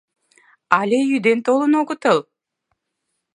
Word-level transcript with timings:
Але 0.79 0.99
ӱден 1.15 1.39
толын 1.45 1.73
огытыл. 1.81 2.19